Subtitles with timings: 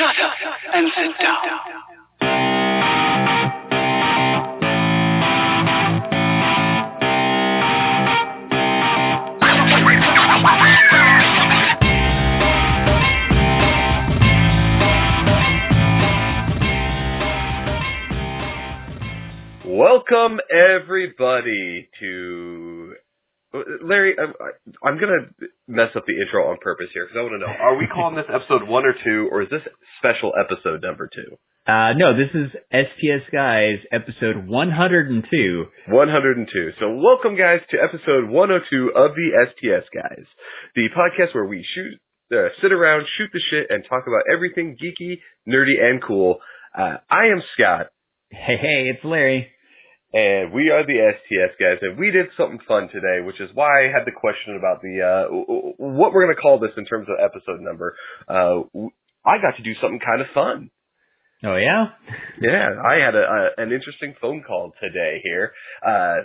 [0.00, 0.32] Shut up
[0.72, 1.44] and sit down.
[19.66, 22.69] Welcome everybody to
[23.82, 24.14] Larry.
[24.18, 24.34] I'm,
[24.82, 25.28] I'm gonna
[25.66, 28.16] mess up the intro on purpose here because I want to know: Are we calling
[28.16, 29.62] this episode one or two, or is this
[29.98, 31.36] special episode number two?
[31.66, 35.64] Uh, no, this is STS Guys episode 102.
[35.88, 36.72] 102.
[36.80, 40.24] So welcome guys to episode 102 of the STS Guys,
[40.74, 42.00] the podcast where we shoot,
[42.32, 46.38] uh, sit around, shoot the shit, and talk about everything geeky, nerdy, and cool.
[46.76, 47.88] Uh, I am Scott.
[48.30, 49.50] Hey, hey, it's Larry.
[50.12, 53.84] And we are the STS guys, and we did something fun today, which is why
[53.84, 55.28] I had the question about the uh,
[55.76, 57.94] what we're going to call this in terms of episode number.
[58.28, 58.62] Uh,
[59.24, 60.70] I got to do something kind of fun.
[61.44, 61.90] Oh yeah,
[62.42, 62.70] yeah.
[62.84, 65.20] I had a, a an interesting phone call today.
[65.22, 65.52] Here,
[65.86, 66.16] uh,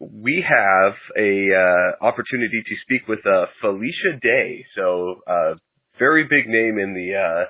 [0.00, 4.64] we have a uh, opportunity to speak with uh, Felicia Day.
[4.74, 5.54] So, uh,
[5.98, 7.44] very big name in the uh,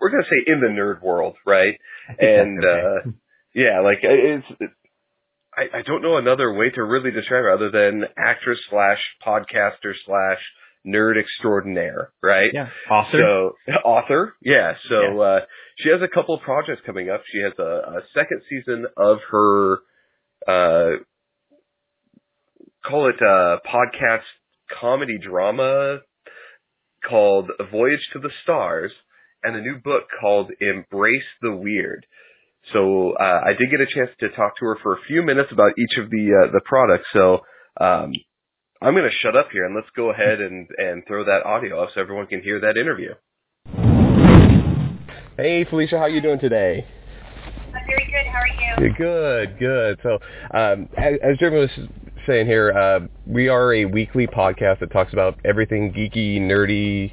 [0.00, 1.78] we're going to say in the nerd world, right?
[2.18, 3.10] And uh,
[3.54, 4.46] yeah, like it's.
[5.54, 9.92] I, I don't know another way to really describe her other than actress slash podcaster
[10.06, 10.38] slash
[10.86, 12.50] nerd extraordinaire, right?
[12.52, 13.54] Yeah, author.
[13.66, 14.74] So author, yeah.
[14.88, 15.20] So yeah.
[15.20, 15.40] Uh,
[15.78, 17.22] she has a couple of projects coming up.
[17.30, 19.78] She has a, a second season of her,
[20.48, 20.90] uh,
[22.84, 24.24] call it a podcast
[24.80, 25.98] comedy drama
[27.06, 28.92] called A Voyage to the Stars,
[29.42, 32.06] and a new book called Embrace the Weird.
[32.72, 35.50] So uh, I did get a chance to talk to her for a few minutes
[35.52, 37.06] about each of the uh, the products.
[37.12, 37.40] So
[37.80, 38.12] um,
[38.80, 41.82] I'm going to shut up here and let's go ahead and and throw that audio
[41.82, 43.14] up so everyone can hear that interview.
[45.36, 46.86] Hey Felicia, how you doing today?
[47.74, 48.26] I'm very good.
[48.30, 48.94] How are you?
[48.94, 49.98] Good, good.
[50.02, 50.18] So
[50.56, 51.70] um, as, as Jeremy was
[52.26, 57.12] saying here, uh, we are a weekly podcast that talks about everything geeky, nerdy,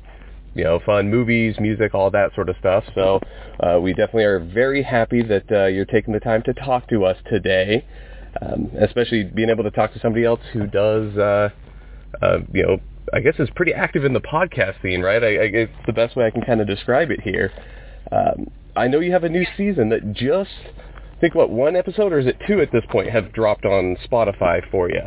[0.55, 2.83] you know, fun movies, music, all that sort of stuff.
[2.95, 3.19] So
[3.59, 7.05] uh, we definitely are very happy that uh, you're taking the time to talk to
[7.05, 7.85] us today,
[8.41, 11.49] um, especially being able to talk to somebody else who does, uh,
[12.21, 12.77] uh, you know,
[13.13, 15.23] I guess is pretty active in the podcast scene, right?
[15.23, 17.51] I, I, it's the best way I can kind of describe it here.
[18.11, 20.51] Um, I know you have a new season that just,
[21.15, 23.97] I think what, one episode or is it two at this point have dropped on
[24.09, 25.01] Spotify for you?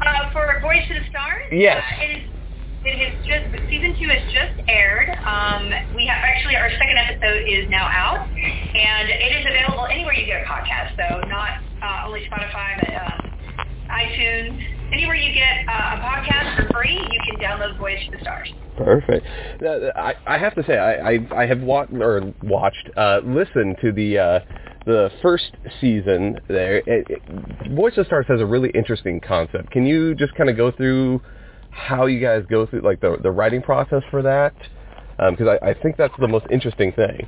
[0.00, 1.44] Uh, for Voyage to the Stars?
[1.52, 1.82] Yes.
[2.00, 2.35] Uh,
[2.86, 5.10] it has just season two has just aired.
[5.26, 10.14] Um, we have actually our second episode is now out, and it is available anywhere
[10.14, 10.94] you get a podcast.
[10.94, 13.26] So not uh, only Spotify, but um,
[13.90, 18.22] iTunes, anywhere you get uh, a podcast for free, you can download Voyage to the
[18.22, 18.52] Stars.
[18.76, 19.26] Perfect.
[19.60, 23.76] Uh, I, I have to say, I, I, I have watched or watched, uh, listened
[23.82, 24.40] to the uh,
[24.84, 26.76] the first season there.
[26.86, 27.22] It, it,
[27.74, 29.70] Voyage to the Stars has a really interesting concept.
[29.70, 31.20] Can you just kind of go through?
[31.76, 34.54] How you guys go through like the the writing process for that
[35.16, 37.26] because um, I, I think that's the most interesting thing.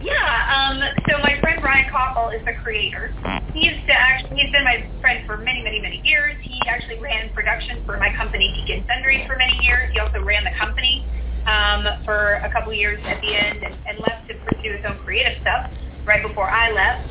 [0.00, 0.12] Yeah.
[0.52, 3.14] Um, so my friend Ryan Copple is the creator.
[3.52, 6.36] He's actually he's been my friend for many many many years.
[6.42, 9.90] He actually ran production for my company and Sundries for many years.
[9.92, 11.04] He also ran the company
[11.46, 14.98] um, for a couple years at the end and, and left to pursue his own
[15.04, 15.70] creative stuff
[16.04, 17.08] right before I left.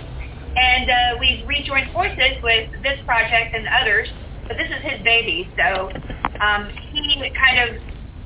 [0.55, 4.07] And uh, we've rejoined forces with this project and others
[4.47, 5.89] but this is his baby, so
[6.41, 7.81] um, he kind of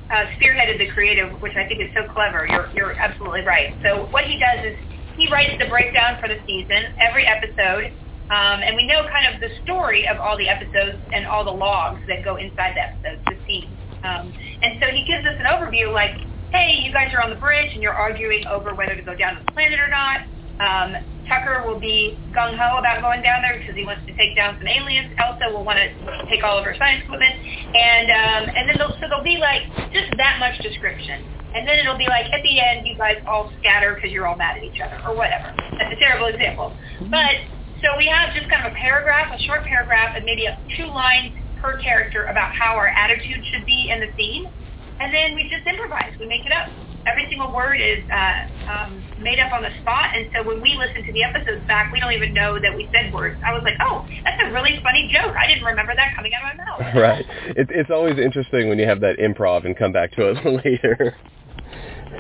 [0.10, 2.48] uh, spearheaded the creative, which I think is so clever.
[2.50, 3.78] You're you're absolutely right.
[3.84, 4.78] So what he does is
[5.18, 7.94] he writes the breakdown for the season, every episode,
[8.30, 11.52] um, and we know kind of the story of all the episodes and all the
[11.52, 13.78] logs that go inside the episodes, the scenes.
[14.04, 16.16] Um, and so he gives us an overview, like,
[16.52, 19.36] hey, you guys are on the bridge and you're arguing over whether to go down
[19.36, 20.22] to the planet or not.
[20.60, 20.96] Um,
[21.40, 24.58] Tucker will be gung ho about going down there because he wants to take down
[24.60, 25.14] some aliens.
[25.18, 25.88] Elsa will want to
[26.30, 27.34] take all of her science equipment,
[27.76, 29.64] and um, and then they'll, so there'll be like
[29.94, 31.24] just that much description,
[31.56, 34.36] and then it'll be like at the end you guys all scatter because you're all
[34.36, 35.56] mad at each other or whatever.
[35.78, 36.76] That's a terrible example,
[37.10, 37.40] but
[37.82, 40.88] so we have just kind of a paragraph, a short paragraph, and maybe a, two
[40.88, 41.32] lines
[41.62, 44.52] per character about how our attitude should be in the scene,
[45.00, 46.12] and then we just improvise.
[46.20, 46.68] We make it up
[47.06, 50.16] every single word is uh, um, made up on the spot.
[50.16, 52.90] And so when we listen to the episodes back, we don't even know that we
[52.94, 53.40] said words.
[53.46, 55.36] I was like, oh, that's a really funny joke.
[55.36, 56.96] I didn't remember that coming out of my mouth.
[57.00, 57.26] Right.
[57.56, 61.16] It, it's always interesting when you have that improv and come back to it later.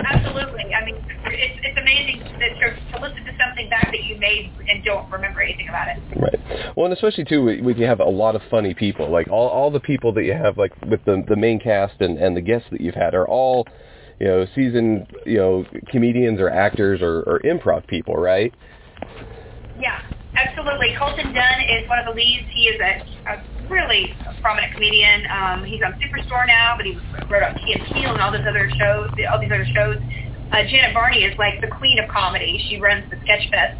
[0.06, 0.74] Absolutely.
[0.74, 0.96] I mean,
[1.26, 5.10] it's, it's amazing that to, to listen to something back that you made and don't
[5.12, 6.02] remember anything about it.
[6.16, 6.76] Right.
[6.76, 9.72] Well, and especially too when you have a lot of funny people, like all all
[9.72, 12.68] the people that you have, like with the the main cast and and the guests
[12.72, 13.68] that you've had, are all
[14.20, 18.54] you know, seasoned, you know, comedians or actors or, or improv people, right?
[19.80, 20.02] Yeah,
[20.36, 20.94] absolutely.
[21.00, 22.46] Colton Dunn is one of the leads.
[22.52, 25.24] He is a, a really prominent comedian.
[25.32, 27.00] Um, he's on Superstore now, but he
[27.32, 29.10] wrote on Key and Peele and all these other shows.
[29.32, 29.98] All these other shows.
[30.52, 32.60] Uh, Janet Varney is like the queen of comedy.
[32.70, 33.80] She runs the Sketch Fest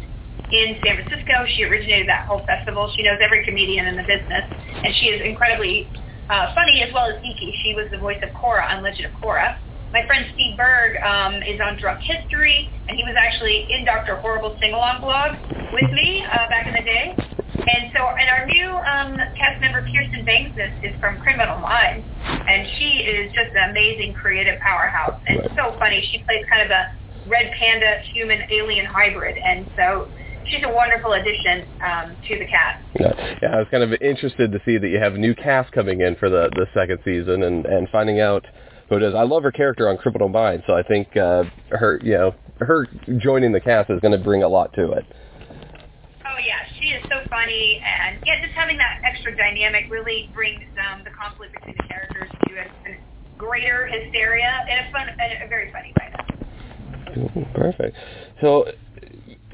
[0.52, 1.44] in San Francisco.
[1.56, 2.90] She originated that whole festival.
[2.96, 5.90] She knows every comedian in the business, and she is incredibly
[6.30, 7.52] uh, funny as well as geeky.
[7.62, 9.58] She was the voice of Korra on Legend of Korra.
[9.92, 14.16] My friend Steve Berg um, is on Drunk History, and he was actually in Dr.
[14.22, 15.34] Horrible sing-along blog
[15.74, 17.10] with me uh, back in the day.
[17.58, 22.68] And so, and our new um, cast member, Kirsten Vangsness, is from Criminal Minds, and
[22.78, 26.06] she is just an amazing creative powerhouse and so funny.
[26.12, 26.94] She plays kind of a
[27.28, 30.06] red panda human alien hybrid, and so
[30.46, 32.78] she's a wonderful addition um, to the cast.
[32.94, 35.72] Yeah, yeah, I was kind of interested to see that you have a new cast
[35.72, 38.46] coming in for the the second season, and and finding out
[38.96, 39.14] it is.
[39.14, 42.86] I love her character on Criminal Minds, so I think uh, her, you know, her
[43.18, 45.04] joining the cast is going to bring a lot to it.
[46.26, 50.64] Oh yeah, she is so funny, and yeah, just having that extra dynamic really brings
[50.90, 52.98] um, the conflict between the characters to a, a
[53.38, 56.10] greater hysteria in a fun, in a very funny way.
[57.54, 57.96] Perfect.
[58.40, 58.66] So,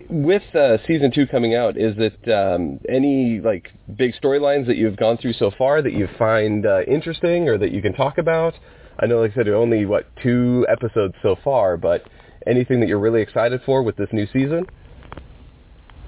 [0.09, 4.97] with uh, season two coming out, is it um, any like big storylines that you've
[4.97, 8.55] gone through so far that you find uh, interesting or that you can talk about?
[8.99, 12.09] I know, like I said, only what two episodes so far, but
[12.47, 14.67] anything that you're really excited for with this new season?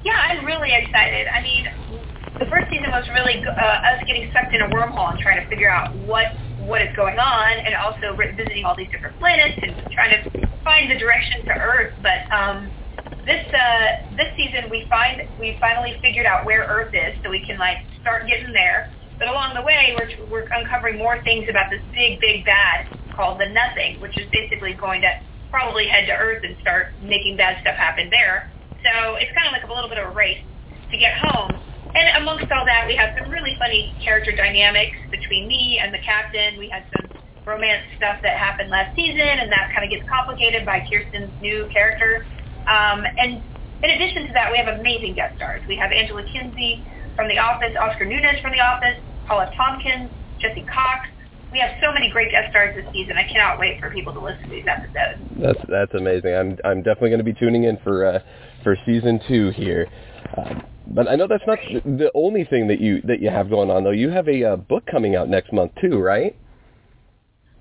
[0.05, 1.27] Yeah, I'm really excited.
[1.29, 1.67] I mean,
[2.39, 5.49] the first season was really uh, us getting sucked in a wormhole and trying to
[5.49, 6.33] figure out what
[6.65, 10.91] what is going on, and also visiting all these different planets and trying to find
[10.91, 11.95] the direction to Earth.
[12.03, 12.71] But um,
[13.25, 17.45] this uh, this season, we find we finally figured out where Earth is, so we
[17.45, 18.93] can like start getting there.
[19.19, 23.41] But along the way, we're we're uncovering more things about this big big bad called
[23.41, 25.11] the Nothing, which is basically going to
[25.51, 28.51] probably head to Earth and start making bad stuff happen there.
[28.85, 30.39] So it's kind of like a little bit of a race
[30.91, 31.51] to get home.
[31.95, 35.99] And amongst all that, we have some really funny character dynamics between me and the
[35.99, 36.59] captain.
[36.59, 37.11] We had some
[37.45, 41.67] romance stuff that happened last season, and that kind of gets complicated by Kirsten's new
[41.73, 42.27] character.
[42.69, 43.43] Um, and
[43.83, 45.63] in addition to that, we have amazing guest stars.
[45.67, 46.85] We have Angela Kinsey
[47.17, 50.11] from The Office, Oscar Nunez from The Office, Paula Tompkins,
[50.41, 51.07] Jesse Cox.
[51.53, 53.17] We have so many great guest stars this season.
[53.17, 55.21] I cannot wait for people to listen to these episodes.
[55.39, 56.35] That's that's amazing.
[56.35, 58.19] I'm I'm definitely going to be tuning in for uh,
[58.65, 59.87] for season two here.
[60.37, 63.71] Um, but I know that's not the only thing that you that you have going
[63.71, 63.93] on though.
[63.93, 66.37] You have a uh, book coming out next month too, right?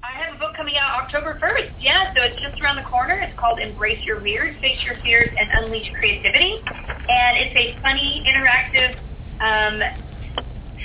[0.04, 1.74] I have a book coming out October 1st.
[1.82, 3.20] Yeah, so it's just around the corner.
[3.20, 6.62] It's called Embrace Your Weird, Face Your Fears, and Unleash Creativity.
[6.64, 8.96] And it's a funny, interactive
[9.42, 10.07] um,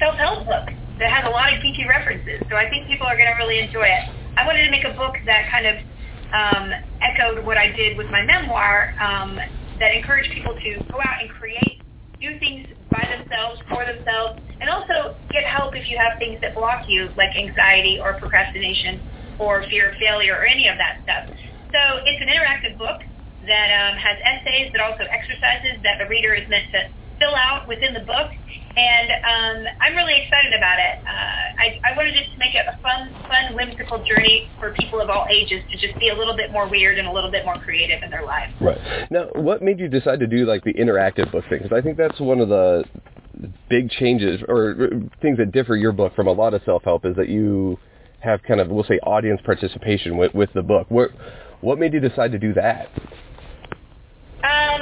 [0.03, 0.67] self-help book
[0.99, 2.43] that has a lot of geeky references.
[2.51, 4.05] So I think people are going to really enjoy it.
[4.37, 5.77] I wanted to make a book that kind of
[6.35, 9.39] um, echoed what I did with my memoir um,
[9.79, 11.79] that encouraged people to go out and create,
[12.21, 16.55] do things by themselves, for themselves, and also get help if you have things that
[16.55, 19.01] block you, like anxiety or procrastination
[19.39, 21.25] or fear of failure or any of that stuff.
[21.73, 23.01] So it's an interactive book
[23.47, 26.81] that um, has essays, but also exercises that the reader is meant to
[27.23, 28.31] fill out within the book.
[28.75, 30.99] And um, I'm really excited about it.
[31.05, 34.99] Uh, I, I wanted just to make it a fun, fun, whimsical journey for people
[35.01, 37.45] of all ages to just be a little bit more weird and a little bit
[37.45, 38.53] more creative in their lives.
[38.61, 38.79] Right.
[39.11, 41.61] Now, what made you decide to do like the interactive book thing?
[41.63, 42.85] Because I think that's one of the
[43.69, 44.89] big changes or
[45.20, 47.79] things that differ your book from a lot of self-help is that you
[48.20, 50.87] have kind of, we'll say, audience participation with, with the book.
[50.89, 51.11] What,
[51.61, 52.89] what made you decide to do that?
[54.44, 54.81] Um,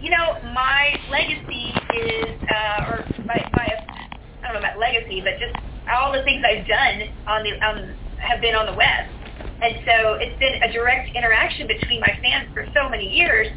[0.00, 5.36] you know, my legacy is, uh, or my, my, I don't know about legacy, but
[5.36, 5.54] just
[5.92, 9.12] all the things I've done on the, um, have been on the web.
[9.60, 13.48] And so it's been a direct interaction between my fans for so many years.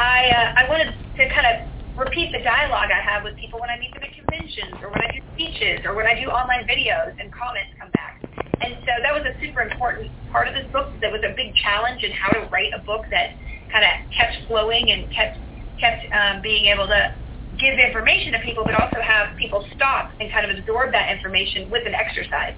[0.00, 1.68] I, uh, I wanted to kind of
[2.00, 5.04] repeat the dialogue I have with people when I meet them at conventions or when
[5.04, 8.24] I do speeches or when I do online videos and comments come back.
[8.64, 10.96] And so that was a super important part of this book.
[11.04, 13.36] That was a big challenge in how to write a book that
[13.68, 15.36] kind of kept flowing and kept
[15.80, 17.08] kept um, being able to
[17.58, 21.68] give information to people, but also have people stop and kind of absorb that information
[21.70, 22.54] with an exercise.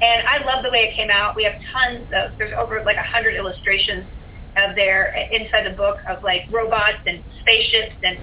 [0.00, 1.36] And I love the way it came out.
[1.36, 4.08] We have tons of there's over like a hundred illustrations
[4.56, 8.18] of there inside the book of like robots and spaceships and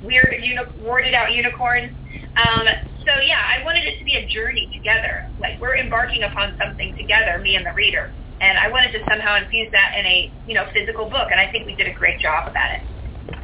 [0.00, 1.90] weird uni- worded out unicorns.
[2.36, 2.66] Um,
[3.04, 5.26] so yeah, I wanted it to be a journey together.
[5.40, 8.14] Like we're embarking upon something together, me and the reader.
[8.40, 11.48] And I wanted to somehow infuse that in a you know physical book, and I
[11.50, 12.93] think we did a great job about it.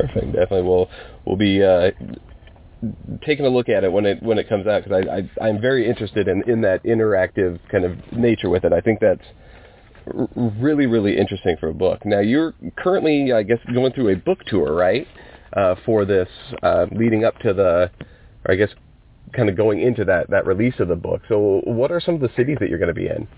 [0.01, 0.33] Perfect.
[0.33, 0.63] Definitely.
[0.63, 0.89] We'll
[1.25, 1.91] we'll be uh,
[3.27, 5.61] taking a look at it when it when it comes out because I, I I'm
[5.61, 8.73] very interested in in that interactive kind of nature with it.
[8.73, 9.25] I think that's
[10.35, 12.05] really, really interesting for a book.
[12.05, 15.07] Now, you're currently, I guess, going through a book tour, right,
[15.53, 16.29] uh, for this,
[16.63, 17.91] uh, leading up to the,
[18.45, 18.71] or I guess,
[19.33, 21.23] kind of going into that, that release of the book.
[21.29, 23.29] So what are some of the cities that you're going to be in?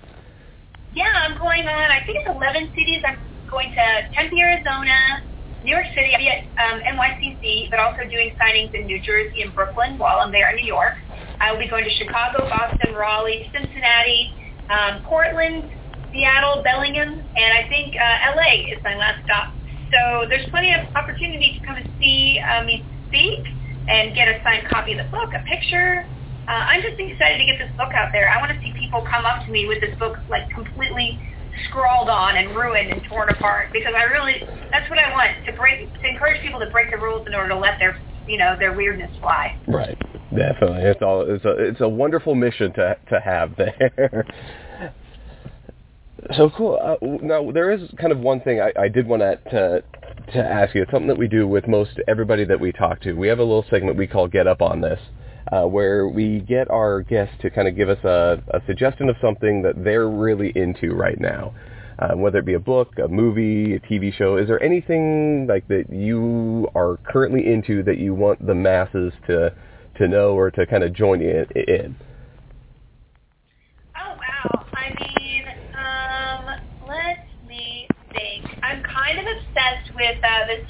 [0.94, 3.02] Yeah, I'm going on, I think it's 11 cities.
[3.06, 3.18] I'm
[3.50, 5.22] going to Tempe, Arizona,
[5.64, 9.42] New York City, I'll be at um, NYCC, but also doing signings in New Jersey
[9.42, 10.94] and Brooklyn while I'm there in New York.
[11.40, 14.30] I will be going to Chicago, Boston, Raleigh, Cincinnati,
[14.70, 15.70] um, Portland,
[16.12, 19.54] Seattle, Bellingham, and I think uh, LA is my last stop.
[19.92, 23.44] So there's plenty of opportunity to come and see uh, me speak
[23.88, 26.06] and get a signed copy of the book, a picture.
[26.48, 28.28] Uh, I'm just excited to get this book out there.
[28.28, 31.20] I want to see people come up to me with this book like completely
[31.68, 34.40] scrawled on and ruined and torn apart because I really
[34.70, 37.50] that's what I want to break to encourage people to break the rules in order
[37.50, 39.58] to let their you know their weirdness fly.
[39.66, 39.98] Right.
[40.30, 40.82] Definitely.
[40.82, 44.26] It's all it's a it's a wonderful mission to to have there.
[46.36, 46.78] So cool.
[46.80, 49.82] Uh, now there is kind of one thing I, I did want to
[50.32, 50.82] to ask you.
[50.82, 53.12] It's something that we do with most everybody that we talk to.
[53.12, 55.00] We have a little segment we call "Get Up on This,"
[55.52, 59.16] uh, where we get our guests to kind of give us a, a suggestion of
[59.20, 61.54] something that they're really into right now.
[61.98, 65.68] Uh, whether it be a book, a movie, a TV show, is there anything like
[65.68, 69.54] that you are currently into that you want the masses to
[69.98, 71.44] to know or to kind of join in?
[71.54, 71.94] in?
[73.94, 74.66] Oh wow!
[74.72, 75.44] I mean,
[75.76, 78.46] um, let me think.
[78.62, 80.66] I'm kind of obsessed with uh, this.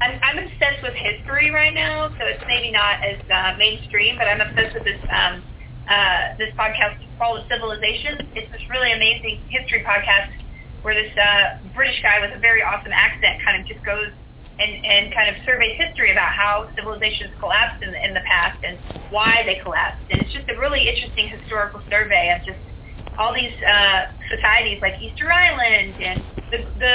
[0.00, 4.26] I'm, I'm obsessed with history right now, so it's maybe not as uh, mainstream, but
[4.26, 5.42] I'm obsessed with this um,
[5.88, 8.18] uh, this podcast called Civilization.
[8.34, 10.32] It's this really amazing history podcast
[10.82, 14.12] where this uh, British guy with a very awesome accent kind of just goes
[14.58, 18.62] and, and kind of surveys history about how civilizations collapsed in the, in the past
[18.64, 18.78] and
[19.10, 20.04] why they collapsed.
[20.10, 22.60] And it's just a really interesting historical survey of just
[23.18, 26.94] all these uh, societies like Easter Island and the, the,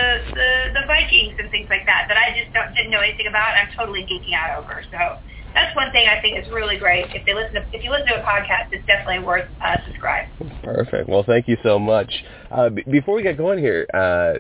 [0.74, 3.56] the, Vikings and things like that that I just don't, didn't know anything about.
[3.56, 4.84] I'm totally geeking out over.
[4.92, 5.18] So
[5.54, 7.06] that's one thing I think is really great.
[7.14, 10.30] If they listen to, if you listen to a podcast, it's definitely worth uh, subscribe.
[10.64, 11.10] Perfect.
[11.10, 12.12] Well, thank you so much.
[12.52, 14.40] Uh, b- before we get going here, uh,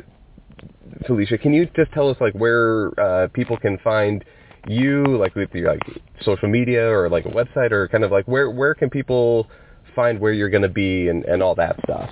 [1.05, 4.23] Felicia, can you just tell us like where uh, people can find
[4.67, 5.81] you, like with your like
[6.21, 9.47] social media or like a website, or kind of like where where can people
[9.95, 12.09] find where you're going to be and, and all that stuff?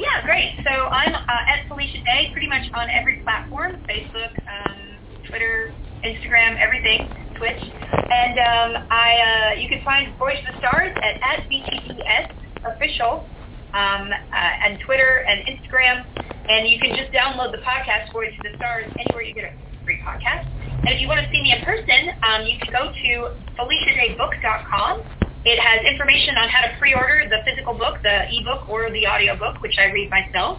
[0.00, 0.56] Yeah, great.
[0.64, 4.96] So I'm uh, at Felicia Day pretty much on every platform, Facebook, um,
[5.28, 7.04] Twitter, Instagram, everything,
[7.36, 7.60] Twitch.
[7.60, 12.32] And um, I uh, you can find Voyage to the Stars at, at VTTS
[12.64, 13.28] official
[13.76, 16.08] um, uh, and Twitter and Instagram.
[16.48, 19.84] And you can just download the podcast Voyage to the Stars anywhere you get a
[19.84, 20.48] free podcast.
[20.80, 25.19] And if you want to see me in person, um, you can go to FeliciaDayBook.com.
[25.44, 29.36] It has information on how to pre-order the physical book, the ebook, or the audio
[29.36, 30.58] book, which I read myself.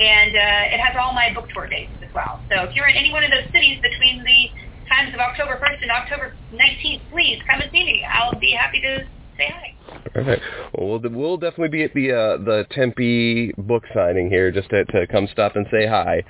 [0.00, 2.40] And uh, it has all my book tour dates as well.
[2.50, 4.50] So if you're in any one of those cities between the
[4.88, 8.04] times of October 1st and October 19th, please come and see me.
[8.04, 9.06] I'll be happy to
[9.38, 9.76] say hi.
[10.74, 14.84] Well, we'll, we'll definitely be at the uh, the Tempe book signing here, just to,
[14.86, 16.22] to come stop and say hi.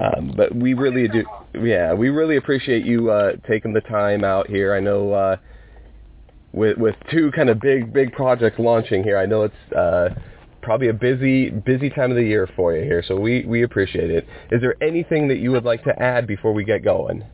[0.00, 1.24] Um, but we really do,
[1.54, 4.74] yeah, we really appreciate you uh, taking the time out here.
[4.74, 5.36] I know uh,
[6.52, 10.10] with with two kind of big big projects launching here, I know it's uh,
[10.62, 13.02] probably a busy busy time of the year for you here.
[13.06, 14.26] So we we appreciate it.
[14.50, 17.24] Is there anything that you would like to add before we get going?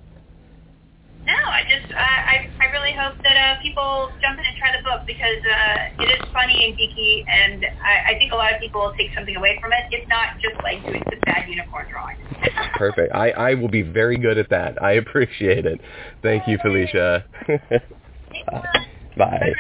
[1.27, 4.77] No, I just uh, I I really hope that uh, people jump in and try
[4.77, 8.53] the book because uh, it is funny and geeky, and I, I think a lot
[8.53, 9.85] of people will take something away from it.
[9.91, 12.17] It's not just like doing some bad unicorn drawing.
[12.75, 13.15] Perfect.
[13.15, 14.83] I, I will be very good at that.
[14.83, 15.81] I appreciate it.
[16.23, 17.25] Thank you, Felicia.
[19.17, 19.53] Bye.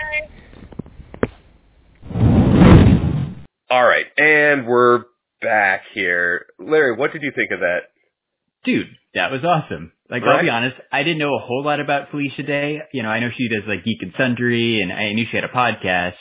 [3.70, 5.04] All right, and we're
[5.40, 6.46] back here.
[6.58, 7.80] Larry, what did you think of that?
[8.64, 9.92] Dude, that was awesome.
[10.10, 10.36] Like, Right.
[10.36, 12.82] I'll be honest, I didn't know a whole lot about Felicia Day.
[12.92, 15.44] You know, I know she does like Geek and Sundry, and I knew she had
[15.44, 16.14] a podcast.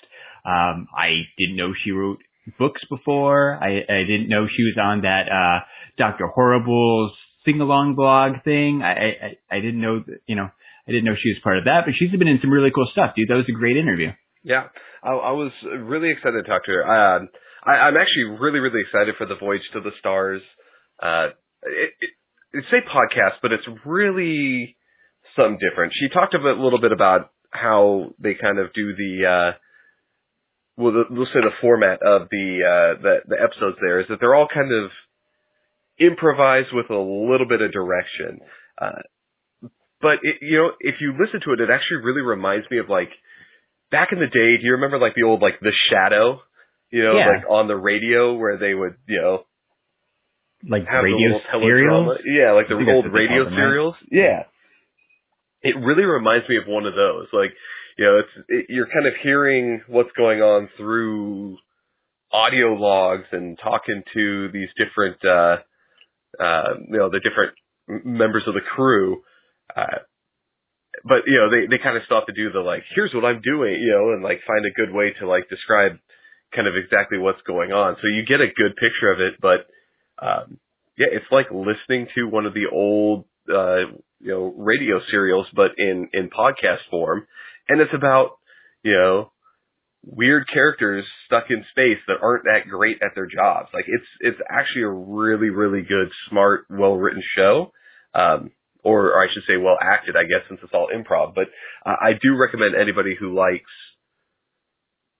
[0.46, 2.20] Um, I didn't know she wrote
[2.60, 3.58] books before.
[3.62, 5.60] I, I didn't know she was on that uh,
[5.98, 7.14] Doctor Horrible's
[7.46, 8.82] sing-along blog thing.
[8.84, 10.50] I, I, I didn't know, that, you know,
[10.88, 12.88] I didn't know she was part of that, but she's been in some really cool
[12.92, 13.30] stuff, dude.
[13.30, 14.12] That was a great interview.
[14.44, 14.66] Yeah,
[15.02, 17.16] I, I was really excited to talk to her.
[17.18, 17.30] Um,
[17.64, 20.42] I, I'm actually really, really excited for the Voyage to the Stars.
[21.02, 21.30] Uh,
[21.64, 22.10] it, it,
[22.52, 24.76] it say podcast, but it's really
[25.36, 25.94] something different.
[25.96, 29.52] She talked a bit- little bit about how they kind of do the, uh,
[30.76, 32.60] well, the, we'll say the format of the,
[32.98, 34.92] uh, the, the episodes there is that they're all kind of
[36.00, 38.40] improvised with a little bit of direction.
[38.82, 39.04] Uh,
[40.04, 42.90] but it, you know, if you listen to it, it actually really reminds me of
[42.90, 43.10] like,
[43.90, 46.42] back in the day, do you remember like the old like The Shadow?
[46.92, 47.28] You know, Yeah.
[47.30, 49.46] like on the radio where they would, you know,
[50.70, 52.18] like have radio serials.
[52.26, 53.54] Yeah, like the I think that's old radio right?
[53.56, 53.96] serials.
[54.12, 54.44] Yeah.
[55.62, 57.28] It really reminds me of one of those.
[57.34, 57.54] Like,
[57.98, 61.58] you know, it's it, you're kind of hearing what's going on through
[62.32, 65.58] audio logs and talking to these different, uh,
[66.40, 67.54] uh, you know, the different
[67.88, 69.22] members of the crew.
[69.76, 70.00] Uh,
[71.04, 73.26] but you know, they they kind of still have to do the like, here's what
[73.26, 75.98] I'm doing, you know, and like find a good way to like describe
[76.56, 77.98] kind of exactly what's going on.
[78.02, 79.68] So you get a good picture of it, but
[80.22, 80.60] um,
[80.98, 85.72] yeah, it's like listening to one of the old uh, you know radio serials, but
[85.78, 87.28] in in podcast form,
[87.68, 88.38] and it's about
[88.84, 89.32] you know
[90.06, 93.70] weird characters stuck in space that aren't that great at their jobs.
[93.74, 97.74] Like it's it's actually a really really good, smart, well written show.
[98.14, 98.52] Um,
[98.84, 101.36] or, or I should say, well acted, I guess, since it's all improv.
[101.36, 101.48] But
[101.86, 103.72] uh, I do recommend anybody who likes,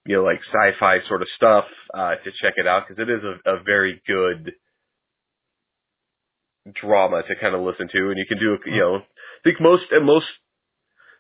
[0.06, 3.24] you know, like sci-fi sort of stuff, uh, to check it out because it is
[3.24, 4.54] a, a very good
[6.74, 9.84] drama to kind of listen to, and you can do, you know, I think most
[9.92, 10.26] and most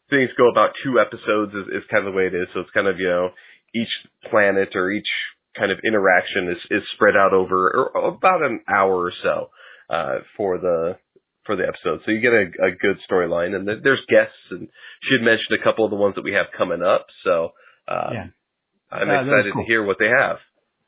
[0.09, 2.47] things go about two episodes is, is kind of the way it is.
[2.53, 3.29] So it's kind of you know
[3.73, 3.89] each
[4.29, 5.09] planet or each
[5.57, 9.49] kind of interaction is is spread out over about an hour or so
[9.89, 10.97] uh, for the
[11.45, 12.01] for the episode.
[12.05, 14.67] So you get a, a good storyline, and there's guests, and
[15.03, 17.07] she had mentioned a couple of the ones that we have coming up.
[17.23, 17.51] So
[17.87, 18.27] uh, Yeah.
[18.91, 19.63] I'm Uh, excited cool.
[19.63, 20.37] to hear what they have.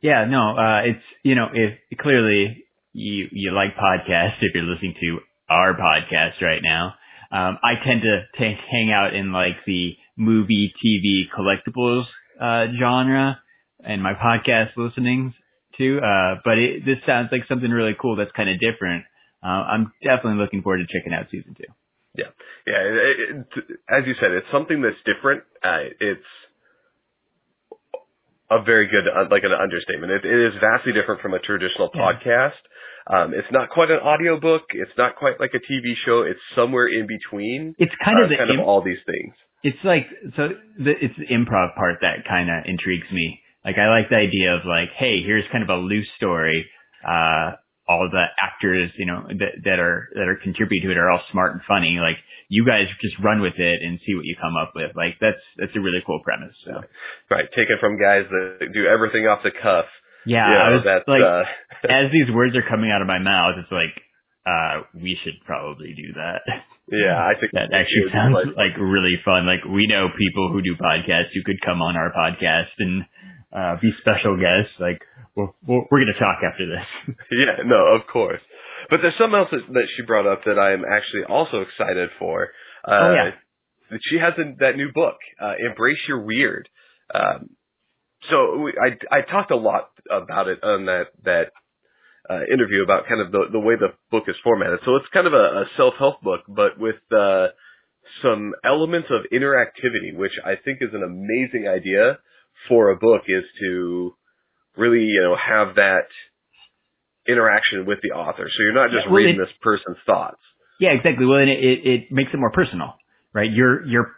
[0.02, 4.94] Yeah, no, uh, it's, you know, if clearly you, you like podcasts, if you're listening
[5.02, 5.20] to
[5.50, 6.94] our podcast right now,
[7.32, 12.06] um, I tend to t- hang out in like the movie, TV, collectibles,
[12.40, 13.40] uh, genre
[13.84, 15.34] and my podcast listenings
[15.78, 16.00] too.
[16.00, 19.06] Uh, but it, this sounds like something really cool that's kind of different.
[19.46, 21.66] Uh, I'm definitely looking forward to checking out season two.
[22.18, 22.25] Yeah,
[22.66, 25.44] it, it, as you said, it's something that's different.
[25.64, 26.24] Uh, it's
[28.50, 30.12] a very good, uh, like an understatement.
[30.12, 32.02] It, it is vastly different from a traditional Yeah.
[32.14, 32.54] podcast.
[33.08, 34.64] Um, it's not quite an audiobook.
[34.74, 36.22] It's not quite like a TV show.
[36.22, 37.75] It's somewhere in between.
[37.78, 39.34] It's kind uh, of the kind of all these things.
[39.63, 43.41] it's like so the, it's the improv part that kind of intrigues me.
[43.63, 46.67] Like I like the idea of like, hey, here's kind of a loose story.
[47.08, 47.54] Uh,
[47.88, 51.21] all the actors, you know, that, that are that are contributing to it are all
[51.32, 51.98] smart and funny.
[52.00, 52.17] Like
[52.50, 54.95] you guys just run with it and see what you come up with.
[54.95, 56.56] Like that's that's a really cool premise.
[56.65, 56.82] So
[57.30, 59.86] Right, taken from guys that do everything off the cuff.
[60.26, 61.43] yeah, you know, I was that's like, uh,
[61.89, 63.93] as these words are coming out of my mouth, it's like,
[64.48, 66.41] uh, we should probably do that.
[66.91, 67.17] yeah.
[67.17, 69.45] I think That actually sounds like- like really fun.
[69.45, 73.06] Like we know people who do podcasts who could come on our podcast and
[73.56, 74.74] uh, be special guests.
[74.80, 75.02] Like
[75.36, 77.15] we're, we're, we're going to talk after this.
[77.32, 78.41] Yeah, no, of course.
[78.89, 82.10] But there's something else that, that she brought up that I am actually also excited
[82.20, 82.50] for.
[82.84, 83.32] Uh, Oh, yeah.
[83.91, 86.68] That she has in that new book, uh, Embrace Your Weird.
[87.13, 87.52] Um,
[88.30, 91.52] so we, I, I talked a lot about it on that, that,
[92.28, 94.80] uh, interview about kind of the, the way the book is formatted.
[94.86, 97.50] So it's kind of a, a self-help book, but with, uh,
[98.24, 102.20] some elements of interactivity, which I think is an amazing idea
[102.68, 104.15] for a book is to
[104.78, 106.08] really, you know, have that
[107.28, 108.50] interaction with the author.
[108.50, 110.39] So you're not just Yeah, well, reading it- this person's thoughts.
[110.80, 111.26] yeah, exactly.
[111.26, 112.96] Well, and it, it, it makes it more personal,
[113.34, 113.50] right?
[113.52, 114.12] You're you're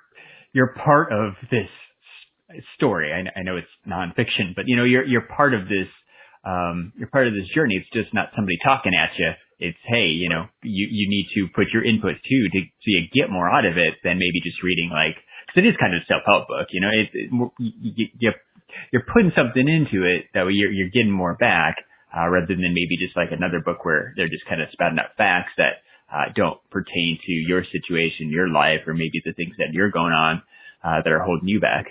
[0.54, 1.70] you're part of this
[2.76, 3.12] story.
[3.14, 5.88] I, I know it's nonfiction, but you know you're you're part of this.
[6.44, 7.76] Um, you're part of this journey.
[7.76, 9.32] It's just not somebody talking at you.
[9.60, 13.08] It's hey, you know, you you need to put your input too to so you
[13.14, 15.16] get more out of it than maybe just reading like.
[15.48, 16.90] Cause it is kind of a self help book, you know.
[16.90, 17.32] It, it
[18.18, 18.32] you
[18.92, 21.78] you're putting something into it that way you're you're getting more back
[22.16, 25.16] uh, rather than maybe just like another book where they're just kind of spouting out
[25.18, 29.74] facts that uh, don't pertain to your situation, your life, or maybe the things that
[29.74, 30.42] you're going on
[30.84, 31.88] uh, that are holding you back.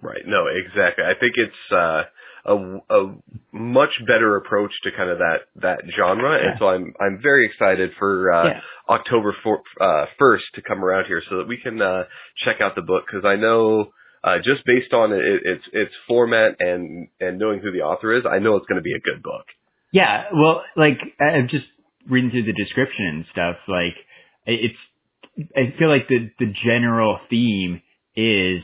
[0.00, 0.22] Right.
[0.26, 1.04] No, exactly.
[1.04, 2.04] I think it's uh,
[2.46, 2.56] a,
[2.90, 3.14] a
[3.52, 7.92] much better approach to kind of that that genre, and so I'm I'm very excited
[7.98, 8.60] for uh, Yeah.
[8.88, 9.34] October
[9.80, 12.04] uh, first to come around here so that we can uh,
[12.36, 13.90] check out the book because I know.
[14.22, 18.24] Uh, just based on it, its its format and and knowing who the author is,
[18.24, 19.44] I know it's going to be a good book.
[19.92, 21.66] Yeah, well, like I'm just
[22.08, 23.56] reading through the description and stuff.
[23.68, 23.94] Like
[24.46, 24.78] it's,
[25.54, 27.82] I feel like the the general theme
[28.16, 28.62] is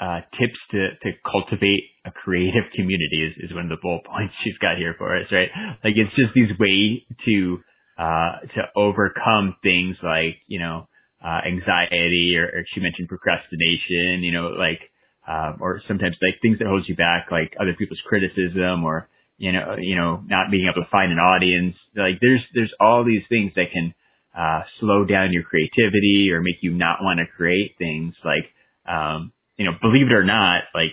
[0.00, 4.34] uh, tips to to cultivate a creative community is, is one of the bullet points
[4.42, 5.50] she's got here for us, right?
[5.82, 7.58] Like it's just these ways to
[7.98, 10.88] uh, to overcome things like you know
[11.24, 14.80] uh, anxiety or, or she mentioned procrastination, you know, like
[15.26, 19.52] um, or sometimes like things that hold you back, like other people's criticism or you
[19.52, 21.76] know, you know, not being able to find an audience.
[21.94, 23.94] Like there's, there's all these things that can,
[24.36, 28.50] uh, slow down your creativity or make you not want to create things like,
[28.86, 30.92] um, you know, believe it or not, like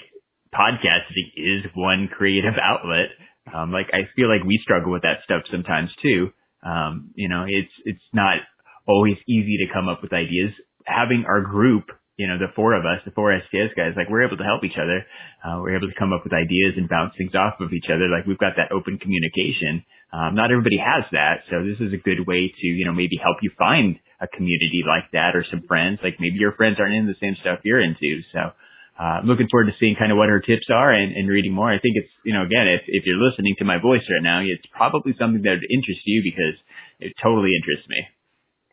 [0.54, 3.10] podcasting is one creative outlet.
[3.54, 6.32] Um, like I feel like we struggle with that stuff sometimes too.
[6.66, 8.38] Um, you know, it's it's not
[8.88, 10.54] always easy to come up with ideas.
[10.86, 11.86] Having our group,
[12.18, 14.64] you know, the four of us, the four STS guys, like we're able to help
[14.64, 15.06] each other.
[15.44, 18.08] Uh, we're able to come up with ideas and bounce things off of each other.
[18.08, 19.84] Like we've got that open communication.
[20.14, 23.18] Um, not everybody has that, so this is a good way to, you know, maybe
[23.18, 26.00] help you find a community like that or some friends.
[26.02, 28.54] Like maybe your friends aren't into the same stuff you're into, so
[29.00, 31.70] uh, looking forward to seeing kind of what her tips are and, and reading more.
[31.70, 34.42] I think it's, you know, again, if, if you're listening to my voice right now,
[34.42, 36.54] it's probably something that would interest you because
[37.00, 38.06] it totally interests me.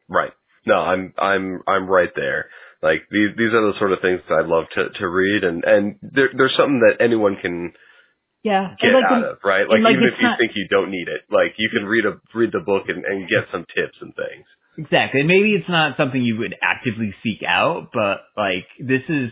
[0.09, 0.33] Right.
[0.67, 2.51] No, I'm, I'm, I'm right there.
[2.83, 5.65] Like these, these are the sort of things that I love to, to read and,
[5.65, 7.73] and there, there's something that anyone can
[8.43, 9.69] yeah, get like out the, of, right?
[9.69, 12.05] Like, like even if you not- think you don't need it, like you can read
[12.05, 14.47] a, read the book and, and get some tips and things.
[14.81, 15.23] Exactly.
[15.25, 19.31] Maybe it's not something you would actively seek out, but like this is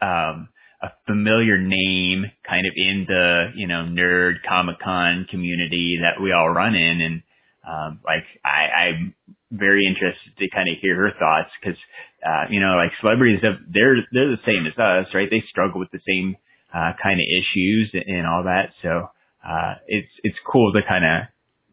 [0.00, 0.48] um
[0.82, 6.32] a familiar name kind of in the, you know, nerd Comic Con community that we
[6.32, 7.22] all run in and
[7.66, 9.14] um like I, I'm
[9.50, 11.78] very interested to kind of hear her thoughts because
[12.26, 15.30] uh, you know, like celebrities they're they're the same as us, right?
[15.30, 16.36] They struggle with the same
[16.74, 18.70] uh kind of issues and all that.
[18.82, 19.08] So
[19.48, 21.22] uh it's it's cool to kind of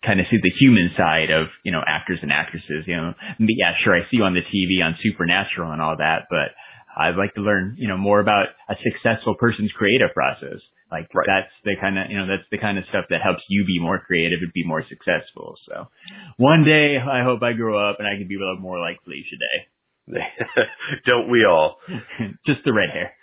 [0.05, 3.75] kind of see the human side of, you know, actors and actresses, you know, yeah,
[3.83, 3.95] sure.
[3.95, 6.49] I see you on the TV on Supernatural and all that, but
[6.97, 10.59] I'd like to learn, you know, more about a successful person's creative process.
[10.91, 11.27] Like Right.
[11.27, 13.79] that's the kind of, you know, that's the kind of stuff that helps you be
[13.79, 15.55] more creative and be more successful.
[15.67, 15.88] So
[16.38, 18.97] one day I hope I grow up and I can be a little more like
[19.03, 19.67] Felicia Day.
[21.05, 21.77] don't we all?
[22.45, 23.13] Just the red hair.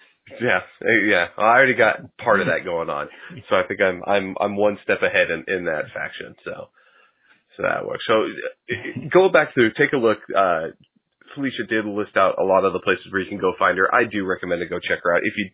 [0.41, 0.61] Yeah,
[1.05, 1.29] yeah.
[1.39, 3.09] I already got part of that going on,
[3.49, 6.35] so I think I'm I'm I'm one step ahead in in that faction.
[6.45, 6.69] So
[7.57, 8.05] so that works.
[8.07, 8.27] So
[9.11, 10.19] go back through, take a look.
[10.35, 10.69] Uh,
[11.35, 13.95] Felicia did list out a lot of the places where you can go find her.
[13.95, 15.51] I do recommend to go check her out if you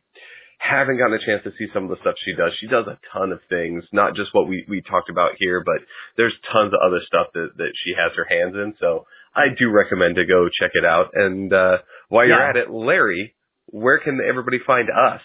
[0.59, 2.53] haven't gotten a chance to see some of the stuff she does.
[2.61, 5.85] She does a ton of things, not just what we we talked about here, but
[6.17, 8.75] there's tons of other stuff that that she has her hands in.
[8.81, 11.11] So I do recommend to go check it out.
[11.15, 13.35] And uh, while you're at it, Larry,
[13.73, 15.21] where can everybody find us?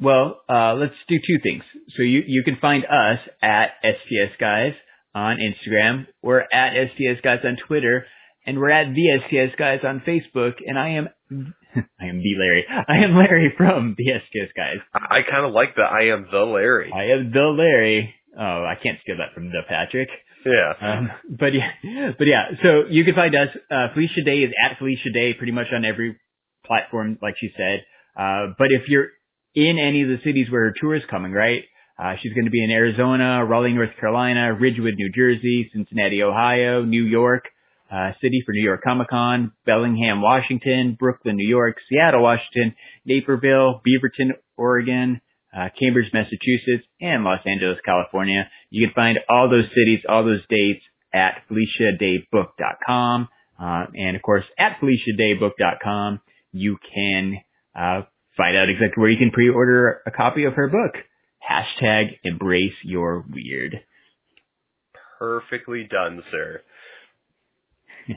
[0.00, 1.62] Well, uh, let's do two things.
[1.96, 4.72] So you, you can find us at STS Guys
[5.14, 6.06] on Instagram.
[6.22, 8.06] We're at STS Guys on Twitter.
[8.46, 10.54] And we're at the STS Guys on Facebook.
[10.66, 12.66] And I am, I am the Larry.
[12.88, 14.78] I am Larry from the STS Guys.
[14.92, 16.90] I, I kind of like the I am the Larry.
[16.92, 18.14] I am the Larry.
[18.36, 20.08] Oh, I can't steal that from the Patrick.
[20.44, 20.72] Yeah.
[20.80, 24.76] Um, but yeah, but yeah, so you can find us, uh, Felicia Day is at
[24.76, 26.18] Felicia Day pretty much on every
[26.66, 27.84] platform, like she said.
[28.16, 29.08] Uh, but if you're
[29.54, 31.64] in any of the cities where her tour is coming, right?
[31.98, 36.84] Uh, she's going to be in Arizona, Raleigh, North Carolina, Ridgewood, New Jersey, Cincinnati, Ohio,
[36.84, 37.44] New York,
[37.90, 42.74] uh, City for New York Comic Con, Bellingham, Washington, Brooklyn, New York, Seattle, Washington,
[43.04, 45.20] Naperville, Beaverton, Oregon,
[45.56, 48.50] uh, Cambridge, Massachusetts, and Los Angeles, California.
[48.70, 53.28] You can find all those cities, all those dates at FeliciaDayBook.com.
[53.60, 56.20] Uh, and of course, at FeliciaDayBook.com,
[56.54, 57.40] you can,
[57.74, 58.02] uh,
[58.36, 60.94] find out exactly where you can pre-order a copy of her book.
[61.48, 63.80] Hashtag embrace your weird.
[65.18, 66.62] Perfectly done, sir.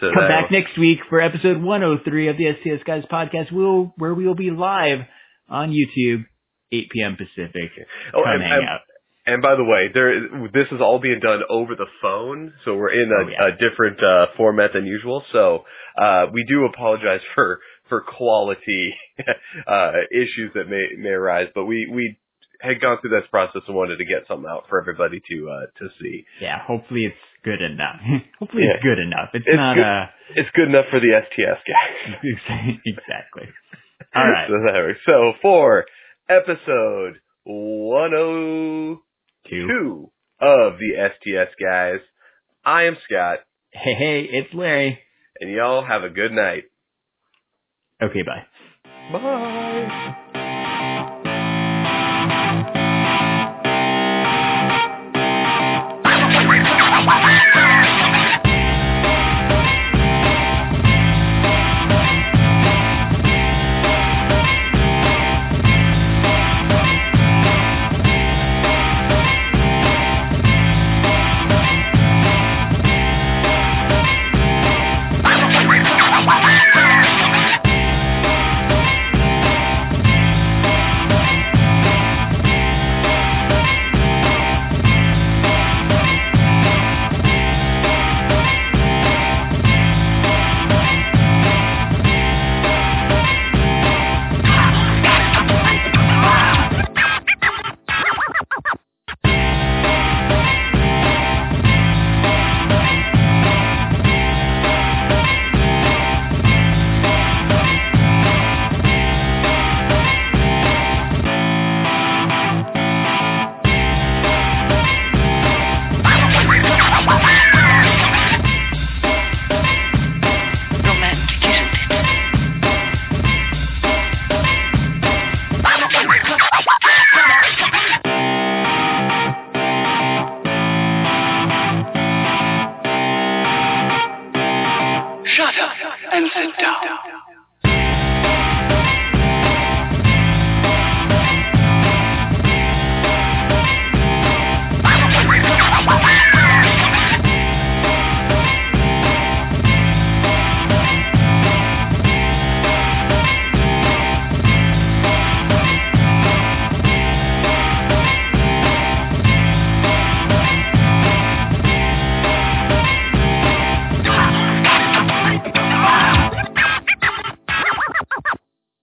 [0.00, 4.12] So Come back next week for episode 103 of the STS Guys podcast, we'll, where
[4.12, 5.00] we will be live
[5.48, 6.24] on YouTube,
[6.72, 7.16] 8 p.m.
[7.16, 7.70] Pacific.
[8.12, 8.80] Oh, Come and, hang and, out.
[9.26, 10.20] And by the way, there
[10.52, 13.48] this is all being done over the phone, so we're in a, Oh, yeah.
[13.48, 15.24] a different uh, format than usual.
[15.32, 15.64] So
[15.96, 18.94] uh, we do apologize for for quality
[19.66, 22.18] uh, issues that may may arise, but we we
[22.60, 25.66] had gone through this process and wanted to get something out for everybody to uh,
[25.78, 26.24] to see.
[26.40, 28.00] Yeah, hopefully it's good enough.
[28.38, 29.30] hopefully it's good enough.
[29.34, 29.84] It's, It's not good.
[29.84, 30.06] uh
[30.36, 32.16] It's good enough for the STS guys.
[32.86, 33.48] exactly.
[34.14, 34.48] All right.
[34.48, 35.84] So, so for
[36.28, 39.02] episode 102
[39.48, 40.10] Two.
[40.40, 42.00] of the STS guys,
[42.64, 43.40] I am Scott,
[43.72, 44.98] Hey, hey, it's Larry.
[45.40, 46.64] and y'all have a good night.
[48.02, 48.44] Okay, bye.
[49.12, 50.16] Bye.